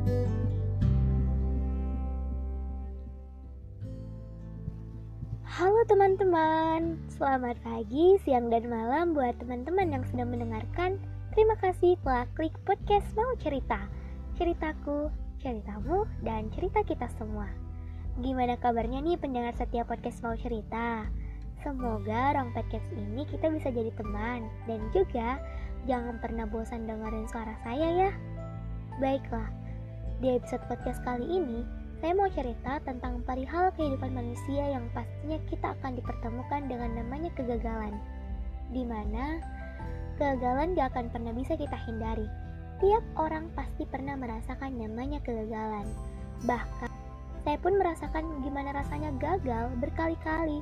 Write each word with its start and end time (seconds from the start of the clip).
Halo 0.00 0.16
teman-teman, 5.84 6.96
selamat 7.12 7.60
pagi, 7.60 8.16
siang, 8.24 8.48
dan 8.48 8.64
malam 8.72 9.12
buat 9.12 9.36
teman-teman 9.36 9.92
yang 9.92 10.04
sudah 10.08 10.24
mendengarkan. 10.24 10.96
Terima 11.36 11.52
kasih 11.60 12.00
telah 12.00 12.24
klik 12.32 12.56
podcast 12.64 13.04
Mau 13.12 13.36
Cerita. 13.44 13.92
Ceritaku, 14.40 15.12
ceritamu, 15.36 16.08
dan 16.24 16.48
cerita 16.56 16.80
kita 16.80 17.04
semua. 17.20 17.52
Gimana 18.24 18.56
kabarnya 18.56 19.04
nih 19.04 19.20
pendengar 19.20 19.52
setiap 19.52 19.92
podcast 19.92 20.24
Mau 20.24 20.32
Cerita? 20.32 21.12
Semoga 21.60 22.32
orang 22.32 22.56
podcast 22.56 22.88
ini 22.96 23.28
kita 23.28 23.52
bisa 23.52 23.68
jadi 23.68 23.92
teman 24.00 24.48
dan 24.64 24.80
juga 24.96 25.36
jangan 25.84 26.16
pernah 26.24 26.48
bosan 26.48 26.88
dengerin 26.88 27.28
suara 27.28 27.52
saya 27.68 28.08
ya. 28.08 28.10
Baiklah, 28.96 29.59
di 30.20 30.36
episode 30.36 30.60
podcast 30.68 31.00
kali 31.00 31.24
ini 31.24 31.64
saya 32.04 32.12
mau 32.12 32.28
cerita 32.28 32.76
tentang 32.84 33.24
perihal 33.24 33.72
kehidupan 33.72 34.12
manusia 34.12 34.68
yang 34.68 34.84
pastinya 34.92 35.40
kita 35.48 35.72
akan 35.80 35.96
dipertemukan 35.96 36.68
dengan 36.68 36.92
namanya 36.92 37.32
kegagalan. 37.32 37.96
Di 38.68 38.84
mana 38.84 39.40
kegagalan 40.20 40.76
gak 40.76 40.92
akan 40.92 41.08
pernah 41.08 41.32
bisa 41.32 41.56
kita 41.56 41.72
hindari. 41.88 42.28
Tiap 42.84 43.00
orang 43.16 43.48
pasti 43.56 43.88
pernah 43.88 44.12
merasakan 44.16 44.76
namanya 44.76 45.24
kegagalan. 45.24 45.88
Bahkan 46.44 46.92
saya 47.40 47.56
pun 47.56 47.80
merasakan 47.80 48.44
gimana 48.44 48.76
rasanya 48.76 49.16
gagal 49.16 49.72
berkali-kali. 49.80 50.60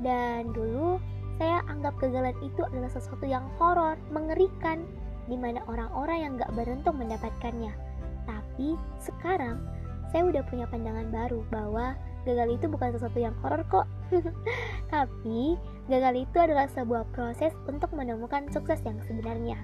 Dan 0.00 0.48
dulu 0.56 0.96
saya 1.36 1.60
anggap 1.68 1.92
kegagalan 2.00 2.36
itu 2.40 2.64
adalah 2.64 2.88
sesuatu 2.88 3.28
yang 3.28 3.44
horor, 3.60 4.00
mengerikan, 4.08 4.80
di 5.28 5.36
mana 5.36 5.60
orang-orang 5.68 6.18
yang 6.24 6.32
gak 6.40 6.56
beruntung 6.56 6.96
mendapatkannya. 6.96 7.88
Tapi 8.58 8.74
sekarang 8.98 9.62
saya 10.10 10.26
udah 10.26 10.42
punya 10.50 10.66
pandangan 10.66 11.06
baru 11.14 11.46
bahwa 11.46 11.94
gagal 12.26 12.58
itu 12.58 12.66
bukan 12.66 12.90
sesuatu 12.90 13.14
yang 13.22 13.30
horor 13.38 13.62
kok. 13.70 13.86
Tapi, 14.92 15.54
gagal 15.86 16.26
itu 16.26 16.36
adalah 16.42 16.66
sebuah 16.66 17.06
proses 17.14 17.54
untuk 17.70 17.94
menemukan 17.94 18.50
sukses 18.50 18.82
yang 18.82 18.98
sebenarnya. 19.06 19.62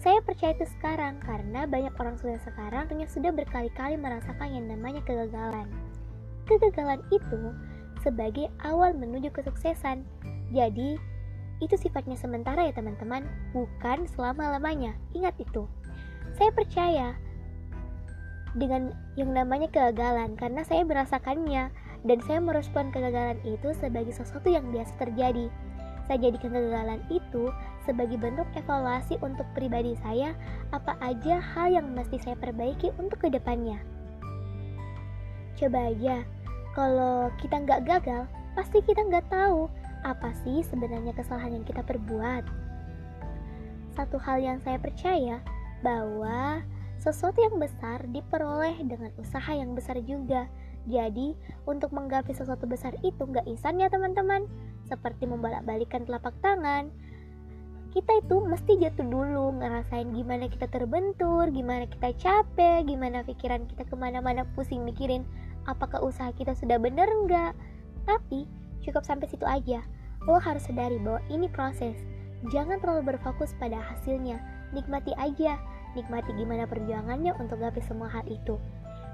Saya 0.00 0.24
percaya 0.24 0.56
itu 0.56 0.64
sekarang 0.64 1.20
karena 1.20 1.68
banyak 1.68 1.92
orang 2.00 2.16
sukses 2.16 2.40
sekarang 2.48 2.88
yang 2.96 3.04
sudah 3.04 3.36
berkali-kali 3.36 4.00
merasakan 4.00 4.48
yang 4.48 4.64
namanya 4.64 5.04
kegagalan. 5.04 5.68
Kegagalan 6.48 7.04
itu 7.12 7.52
sebagai 8.00 8.48
awal 8.64 8.96
menuju 8.96 9.28
kesuksesan. 9.28 10.08
Jadi, 10.56 10.96
itu 11.60 11.74
sifatnya 11.76 12.16
sementara 12.16 12.64
ya 12.64 12.72
teman-teman, 12.72 13.28
bukan 13.52 14.08
selama-lamanya. 14.16 14.96
Ingat 15.12 15.36
itu. 15.36 15.68
Saya 16.40 16.48
percaya 16.48 17.12
dengan 18.52 18.92
yang 19.16 19.32
namanya 19.32 19.68
kegagalan 19.72 20.36
karena 20.36 20.60
saya 20.64 20.84
merasakannya 20.84 21.72
dan 22.02 22.18
saya 22.26 22.38
merespon 22.42 22.92
kegagalan 22.92 23.38
itu 23.46 23.72
sebagai 23.78 24.12
sesuatu 24.12 24.50
yang 24.50 24.68
biasa 24.74 24.92
terjadi. 25.00 25.48
Saya 26.10 26.18
jadikan 26.18 26.50
kegagalan 26.50 27.00
itu 27.08 27.48
sebagai 27.86 28.18
bentuk 28.18 28.44
evaluasi 28.58 29.16
untuk 29.22 29.46
pribadi 29.54 29.94
saya 30.02 30.34
apa 30.74 30.98
aja 31.00 31.38
hal 31.38 31.72
yang 31.72 31.86
mesti 31.94 32.18
saya 32.20 32.36
perbaiki 32.36 32.90
untuk 32.98 33.22
ke 33.22 33.28
depannya. 33.30 33.78
Coba 35.56 35.94
aja, 35.94 36.26
kalau 36.74 37.30
kita 37.38 37.62
nggak 37.62 37.86
gagal, 37.86 38.26
pasti 38.58 38.82
kita 38.82 39.04
nggak 39.06 39.30
tahu 39.30 39.70
apa 40.02 40.34
sih 40.42 40.66
sebenarnya 40.66 41.14
kesalahan 41.14 41.62
yang 41.62 41.66
kita 41.66 41.86
perbuat. 41.86 42.42
Satu 43.94 44.18
hal 44.18 44.42
yang 44.42 44.58
saya 44.64 44.80
percaya 44.80 45.38
bahwa 45.84 46.64
sesuatu 47.02 47.42
yang 47.42 47.58
besar 47.58 48.06
diperoleh 48.14 48.78
dengan 48.86 49.10
usaha 49.18 49.50
yang 49.50 49.74
besar 49.74 49.98
juga. 50.06 50.46
Jadi, 50.86 51.34
untuk 51.66 51.90
menggapai 51.90 52.30
sesuatu 52.30 52.62
besar 52.70 52.94
itu 53.02 53.18
nggak 53.18 53.42
instan 53.50 53.82
ya 53.82 53.90
teman-teman. 53.90 54.46
Seperti 54.86 55.26
membalak-balikan 55.26 56.06
telapak 56.06 56.34
tangan. 56.38 56.94
Kita 57.90 58.22
itu 58.22 58.38
mesti 58.46 58.78
jatuh 58.78 59.04
dulu, 59.04 59.58
ngerasain 59.58 60.14
gimana 60.14 60.46
kita 60.46 60.70
terbentur, 60.70 61.50
gimana 61.50 61.90
kita 61.90 62.14
capek, 62.16 62.86
gimana 62.88 63.26
pikiran 63.26 63.66
kita 63.68 63.84
ke 63.84 63.94
mana-mana 63.98 64.48
pusing 64.56 64.80
mikirin 64.86 65.26
apakah 65.66 66.00
usaha 66.00 66.30
kita 66.32 66.54
sudah 66.54 66.78
bener 66.78 67.04
nggak. 67.26 67.52
Tapi, 68.06 68.46
cukup 68.86 69.02
sampai 69.02 69.26
situ 69.26 69.44
aja. 69.44 69.82
Lo 70.22 70.38
harus 70.38 70.62
sadari 70.64 71.02
bahwa 71.02 71.18
ini 71.28 71.50
proses. 71.50 71.98
Jangan 72.54 72.78
terlalu 72.78 73.14
berfokus 73.14 73.54
pada 73.58 73.78
hasilnya. 73.78 74.38
Nikmati 74.72 75.12
aja 75.18 75.58
nikmati 75.94 76.32
gimana 76.34 76.64
perjuangannya 76.68 77.32
untuk 77.36 77.60
gapai 77.60 77.82
semua 77.84 78.08
hal 78.08 78.24
itu. 78.28 78.56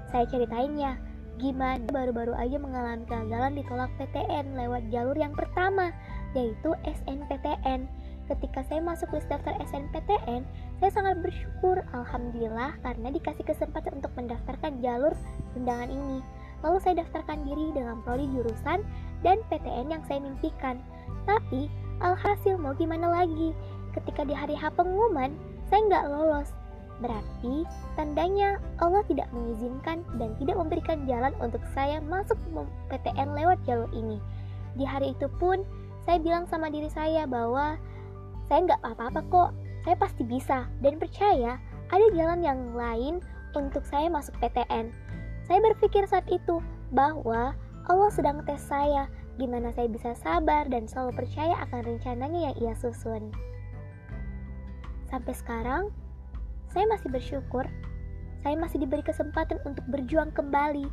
Saya 0.09 0.25
ceritain 0.25 0.73
ya, 0.75 0.97
gimana 1.37 1.83
baru-baru 1.89 2.35
aja 2.35 2.57
mengalami 2.59 3.05
kegagalan 3.07 3.55
ditolak 3.55 3.91
PTN 4.01 4.57
lewat 4.57 4.83
jalur 4.91 5.15
yang 5.15 5.31
pertama, 5.37 5.93
yaitu 6.33 6.75
SNPTN. 6.83 7.87
Ketika 8.29 8.61
saya 8.69 8.77
masuk 8.85 9.09
list 9.09 9.25
daftar 9.25 9.57
SNPTN, 9.57 10.45
saya 10.77 10.91
sangat 10.93 11.17
bersyukur 11.25 11.81
Alhamdulillah 11.97 12.77
karena 12.85 13.09
dikasih 13.09 13.41
kesempatan 13.41 13.97
untuk 13.97 14.13
mendaftarkan 14.13 14.85
jalur 14.85 15.17
undangan 15.57 15.89
ini. 15.89 16.21
Lalu 16.61 16.77
saya 16.77 17.01
daftarkan 17.01 17.47
diri 17.47 17.73
dengan 17.73 18.05
prodi 18.05 18.29
jurusan 18.29 18.85
dan 19.25 19.41
PTN 19.49 19.89
yang 19.89 20.03
saya 20.05 20.21
mimpikan. 20.21 20.77
Tapi, 21.25 21.71
alhasil 22.05 22.59
mau 22.61 22.77
gimana 22.77 23.09
lagi? 23.09 23.55
Ketika 23.97 24.21
di 24.21 24.37
hari 24.37 24.53
H 24.53 24.77
pengumuman, 24.77 25.33
saya 25.71 25.81
nggak 25.89 26.07
lolos. 26.13 26.53
Berarti 26.99 27.63
tandanya 27.95 28.59
Allah 28.83 29.03
tidak 29.07 29.31
mengizinkan 29.31 30.03
dan 30.19 30.35
tidak 30.35 30.59
memberikan 30.59 31.07
jalan 31.07 31.31
untuk 31.39 31.63
saya 31.71 32.03
masuk 32.03 32.35
PTN 32.91 33.35
lewat 33.35 33.59
jalur 33.63 33.87
ini. 33.95 34.19
Di 34.75 34.83
hari 34.83 35.15
itu 35.15 35.31
pun 35.39 35.63
saya 36.03 36.19
bilang 36.19 36.47
sama 36.51 36.67
diri 36.67 36.91
saya 36.91 37.23
bahwa 37.23 37.79
saya 38.51 38.67
nggak 38.67 38.81
apa-apa 38.83 39.21
kok, 39.31 39.51
saya 39.87 39.95
pasti 39.95 40.23
bisa 40.27 40.67
dan 40.83 40.99
percaya 40.99 41.55
ada 41.89 42.05
jalan 42.13 42.43
yang 42.43 42.59
lain 42.75 43.23
untuk 43.55 43.81
saya 43.87 44.11
masuk 44.11 44.35
PTN. 44.43 44.91
Saya 45.47 45.59
berpikir 45.63 46.05
saat 46.05 46.27
itu 46.29 46.61
bahwa 46.93 47.57
Allah 47.89 48.11
sedang 48.13 48.45
tes 48.45 48.61
saya, 48.61 49.09
gimana 49.41 49.73
saya 49.73 49.89
bisa 49.89 50.13
sabar 50.13 50.69
dan 50.69 50.85
selalu 50.85 51.25
percaya 51.25 51.57
akan 51.65 51.95
rencananya 51.95 52.53
yang 52.53 52.55
ia 52.61 52.73
susun. 52.77 53.33
Sampai 55.09 55.33
sekarang, 55.33 55.89
saya 56.69 56.85
masih 56.89 57.09
bersyukur. 57.09 57.65
Saya 58.45 58.55
masih 58.55 58.79
diberi 58.81 59.03
kesempatan 59.03 59.59
untuk 59.67 59.83
berjuang 59.91 60.31
kembali. 60.31 60.87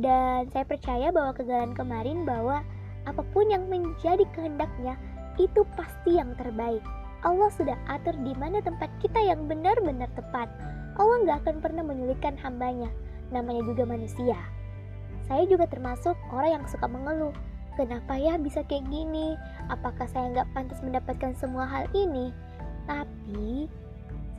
Dan 0.00 0.48
saya 0.50 0.64
percaya 0.64 1.12
bahwa 1.12 1.36
kegagalan 1.36 1.76
kemarin 1.76 2.18
bahwa 2.24 2.64
apa 3.04 3.22
pun 3.32 3.48
yang 3.48 3.68
menjadi 3.68 4.24
kehendaknya 4.32 4.96
itu 5.36 5.64
pasti 5.76 6.16
yang 6.18 6.32
terbaik. 6.36 6.82
Allah 7.20 7.52
sudah 7.52 7.76
atur 7.88 8.16
di 8.24 8.32
mana 8.36 8.64
tempat 8.64 8.88
kita 9.04 9.20
yang 9.20 9.44
benar-benar 9.44 10.08
tepat. 10.16 10.48
Allah 10.96 11.16
nggak 11.24 11.38
akan 11.44 11.56
pernah 11.60 11.84
menyulitkan 11.84 12.36
hambanya 12.40 12.88
namanya 13.30 13.62
juga 13.64 13.86
manusia. 13.86 14.36
Saya 15.30 15.46
juga 15.46 15.68
termasuk 15.70 16.18
orang 16.34 16.60
yang 16.60 16.64
suka 16.66 16.90
mengeluh 16.90 17.32
kenapa 17.78 18.18
ya 18.18 18.36
bisa 18.36 18.60
kayak 18.66 18.84
gini? 18.90 19.38
Apakah 19.72 20.04
saya 20.10 20.28
nggak 20.34 20.50
pantas 20.52 20.82
mendapatkan 20.84 21.32
semua 21.38 21.64
hal 21.64 21.86
ini? 21.94 22.34
Tapi 22.84 23.70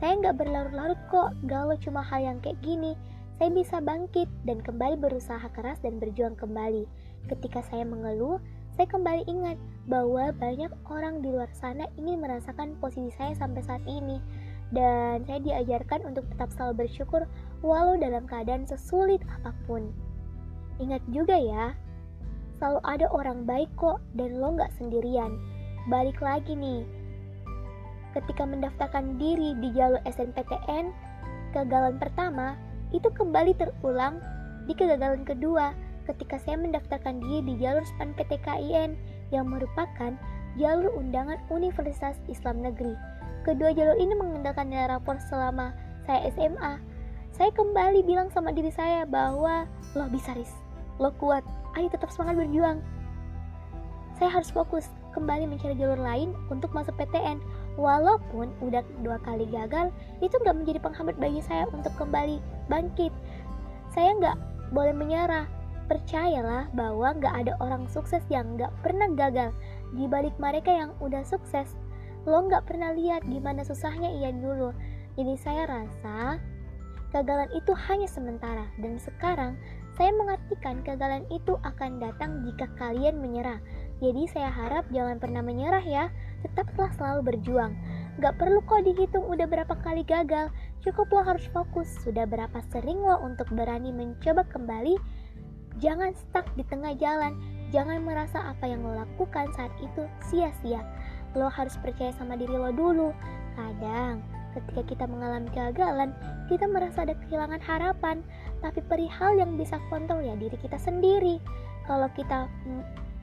saya 0.02 0.18
nggak 0.18 0.42
berlarut-larut 0.42 0.98
kok, 1.14 1.30
galau 1.46 1.78
cuma 1.78 2.02
hal 2.02 2.26
yang 2.26 2.38
kayak 2.42 2.58
gini. 2.58 2.98
Saya 3.38 3.54
bisa 3.54 3.78
bangkit 3.78 4.26
dan 4.42 4.58
kembali 4.58 4.98
berusaha 4.98 5.46
keras 5.54 5.78
dan 5.78 6.02
berjuang 6.02 6.34
kembali. 6.34 6.90
Ketika 7.30 7.62
saya 7.62 7.86
mengeluh, 7.86 8.42
saya 8.74 8.90
kembali 8.90 9.22
ingat 9.30 9.54
bahwa 9.86 10.34
banyak 10.34 10.74
orang 10.90 11.22
di 11.22 11.30
luar 11.30 11.46
sana 11.54 11.86
ingin 11.94 12.18
merasakan 12.18 12.74
posisi 12.82 13.14
saya 13.14 13.38
sampai 13.38 13.62
saat 13.62 13.86
ini. 13.86 14.18
Dan 14.74 15.22
saya 15.22 15.38
diajarkan 15.38 16.02
untuk 16.02 16.26
tetap 16.34 16.50
selalu 16.50 16.82
bersyukur 16.82 17.22
walau 17.62 17.94
dalam 17.94 18.26
keadaan 18.26 18.66
sesulit 18.66 19.22
apa 19.30 19.54
pun. 19.70 19.86
Ingat 20.82 21.06
juga 21.14 21.38
ya, 21.38 21.78
selalu 22.58 22.82
ada 22.82 23.06
orang 23.14 23.46
baik 23.46 23.70
kok 23.78 24.02
dan 24.18 24.42
lo 24.42 24.50
nggak 24.58 24.74
sendirian. 24.82 25.38
Balik 25.86 26.18
lagi 26.18 26.58
nih, 26.58 26.82
ketika 28.12 28.44
mendaftarkan 28.44 29.16
diri 29.16 29.56
di 29.58 29.72
jalur 29.72 30.00
SNPTN, 30.04 30.92
kegagalan 31.52 31.96
pertama 32.00 32.56
itu 32.92 33.08
kembali 33.08 33.56
terulang 33.56 34.20
di 34.68 34.72
kegagalan 34.76 35.24
kedua 35.24 35.72
ketika 36.04 36.38
saya 36.40 36.58
mendaftarkan 36.58 37.22
diri 37.22 37.40
di 37.46 37.54
jalur 37.62 37.82
SPAN 37.86 38.12
PTKIN 38.18 38.98
yang 39.30 39.48
merupakan 39.48 40.12
jalur 40.58 40.92
undangan 40.98 41.38
Universitas 41.48 42.18
Islam 42.28 42.60
Negeri. 42.60 42.92
Kedua 43.42 43.74
jalur 43.74 43.96
ini 43.98 44.14
mengandalkan 44.14 44.70
nilai 44.70 44.92
rapor 44.92 45.18
selama 45.30 45.74
saya 46.06 46.30
SMA. 46.34 46.78
Saya 47.32 47.50
kembali 47.56 48.04
bilang 48.04 48.28
sama 48.28 48.52
diri 48.52 48.68
saya 48.68 49.08
bahwa 49.08 49.64
lo 49.96 50.04
bisa 50.12 50.36
ris, 50.36 50.52
lo 51.00 51.10
kuat, 51.16 51.42
ayo 51.80 51.88
tetap 51.88 52.12
semangat 52.12 52.44
berjuang. 52.44 52.78
Saya 54.20 54.28
harus 54.38 54.52
fokus 54.52 54.92
kembali 55.16 55.48
mencari 55.48 55.74
jalur 55.74 55.96
lain 55.96 56.36
untuk 56.52 56.70
masuk 56.76 56.92
PTN 57.00 57.40
Walaupun 57.80 58.52
udah 58.60 58.84
dua 59.00 59.16
kali 59.24 59.48
gagal, 59.48 59.88
itu 60.20 60.36
gak 60.44 60.56
menjadi 60.56 60.78
penghambat 60.84 61.16
bagi 61.16 61.40
saya 61.40 61.64
untuk 61.72 61.92
kembali 61.96 62.38
bangkit. 62.68 63.12
saya 63.92 64.16
nggak 64.16 64.36
boleh 64.72 64.96
menyerah. 64.96 65.44
Percayalah 65.84 66.72
bahwa 66.72 67.12
nggak 67.12 67.44
ada 67.44 67.52
orang 67.60 67.84
sukses 67.92 68.24
yang 68.32 68.56
nggak 68.56 68.72
pernah 68.80 69.04
gagal. 69.12 69.52
Di 69.92 70.08
balik 70.08 70.32
mereka 70.40 70.72
yang 70.72 70.96
udah 71.04 71.20
sukses, 71.28 71.76
lo 72.24 72.40
nggak 72.48 72.64
pernah 72.64 72.96
lihat 72.96 73.20
gimana 73.28 73.60
susahnya 73.60 74.08
ia 74.16 74.32
dulu. 74.32 74.72
Jadi 75.20 75.36
saya 75.36 75.68
rasa 75.68 76.40
kegagalan 77.12 77.52
itu 77.52 77.76
hanya 77.76 78.08
sementara 78.08 78.64
dan 78.80 78.96
sekarang 78.96 79.60
saya 79.92 80.08
mengartikan 80.16 80.80
kegagalan 80.80 81.28
itu 81.28 81.60
akan 81.60 82.00
datang 82.00 82.40
jika 82.48 82.64
kalian 82.80 83.20
menyerah. 83.20 83.60
Jadi 84.02 84.26
saya 84.26 84.50
harap 84.50 84.90
jangan 84.90 85.22
pernah 85.22 85.46
menyerah 85.46 85.86
ya, 85.86 86.10
tetaplah 86.42 86.90
selalu 86.98 87.32
berjuang. 87.32 87.70
Gak 88.18 88.34
perlu 88.34 88.58
kok 88.66 88.82
dihitung 88.82 89.22
udah 89.30 89.46
berapa 89.46 89.70
kali 89.78 90.02
gagal, 90.02 90.50
cukup 90.82 91.06
lo 91.14 91.22
harus 91.22 91.46
fokus 91.54 91.86
sudah 92.02 92.26
berapa 92.26 92.58
sering 92.74 92.98
lo 92.98 93.22
untuk 93.22 93.46
berani 93.54 93.94
mencoba 93.94 94.42
kembali. 94.50 94.98
Jangan 95.78 96.18
stuck 96.18 96.50
di 96.58 96.66
tengah 96.66 96.98
jalan, 96.98 97.38
jangan 97.70 98.02
merasa 98.02 98.42
apa 98.42 98.66
yang 98.66 98.82
lo 98.82 98.90
lakukan 98.90 99.46
saat 99.54 99.70
itu 99.78 100.02
sia-sia. 100.26 100.82
Lo 101.38 101.46
harus 101.46 101.78
percaya 101.78 102.10
sama 102.18 102.34
diri 102.34 102.58
lo 102.58 102.74
dulu. 102.74 103.14
Kadang 103.54 104.20
ketika 104.52 104.82
kita 104.84 105.04
mengalami 105.06 105.48
kegagalan, 105.54 106.10
kita 106.50 106.68
merasa 106.68 107.08
ada 107.08 107.16
kehilangan 107.24 107.62
harapan, 107.64 108.20
tapi 108.60 108.84
perihal 108.84 109.38
yang 109.38 109.56
bisa 109.56 109.80
kontrol 109.88 110.20
ya 110.20 110.36
diri 110.36 110.58
kita 110.60 110.76
sendiri. 110.76 111.40
Kalau 111.88 112.10
kita 112.12 112.50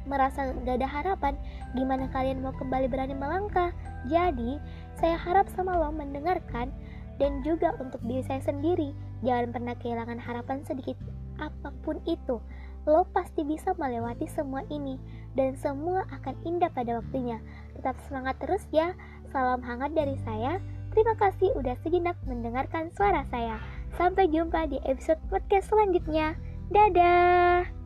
merasa 0.10 0.50
gak 0.66 0.82
ada 0.82 0.90
harapan, 0.90 1.38
gimana 1.78 2.10
kalian 2.10 2.42
mau 2.42 2.52
kembali 2.58 2.90
berani 2.90 3.14
melangkah? 3.14 3.70
Jadi, 4.10 4.58
saya 4.98 5.16
harap 5.16 5.46
sama 5.54 5.78
lo 5.78 5.94
mendengarkan 5.94 6.74
dan 7.22 7.46
juga 7.46 7.76
untuk 7.78 8.02
diri 8.04 8.26
saya 8.26 8.42
sendiri, 8.42 8.96
jangan 9.22 9.54
pernah 9.54 9.76
kehilangan 9.78 10.18
harapan 10.18 10.66
sedikit 10.66 10.98
apa 11.38 11.72
pun 11.84 12.00
itu. 12.08 12.42
Lo 12.88 13.06
pasti 13.12 13.44
bisa 13.44 13.76
melewati 13.76 14.26
semua 14.32 14.64
ini 14.72 14.98
dan 15.36 15.54
semua 15.60 16.08
akan 16.10 16.36
indah 16.48 16.72
pada 16.72 16.98
waktunya. 17.04 17.38
Tetap 17.76 18.00
semangat 18.08 18.40
terus 18.40 18.64
ya. 18.72 18.96
Salam 19.30 19.62
hangat 19.62 19.94
dari 19.94 20.18
saya. 20.26 20.58
Terima 20.96 21.14
kasih 21.20 21.54
udah 21.54 21.78
sejenak 21.86 22.18
mendengarkan 22.26 22.90
suara 22.98 23.28
saya. 23.30 23.62
Sampai 23.94 24.32
jumpa 24.32 24.66
di 24.72 24.82
episode 24.88 25.22
podcast 25.30 25.70
selanjutnya. 25.70 26.34
Dadah! 26.74 27.79